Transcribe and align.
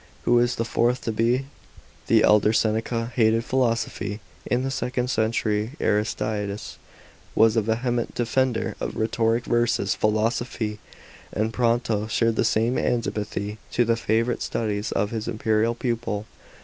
Whose 0.23 0.45
is 0.49 0.55
the 0.55 0.65
fourth 0.65 1.01
to 1.01 1.11
be?" 1.11 1.45
The 2.07 2.23
elder 2.23 2.53
Seneca 2.53 3.11
hated 3.13 3.45
philosophy. 3.45 4.19
In 4.47 4.63
the 4.63 4.71
second 4.71 5.11
century 5.11 5.73
Aristides 5.79 6.79
was 7.35 7.55
a 7.55 7.61
vehement 7.61 8.15
defender 8.15 8.75
of 8.79 8.95
rhetoric 8.95 9.45
versus 9.45 9.93
philosophy, 9.93 10.79
and 11.31 11.53
Pronto 11.53 12.07
shared 12.07 12.35
the 12.37 12.43
same 12.43 12.79
antipathy 12.79 13.59
to 13.73 13.85
the 13.85 13.95
favourite 13.95 14.41
studies 14.41 14.91
of 14.91 15.11
his 15.11 15.27
imperial 15.27 15.75
pupil. 15.75 16.25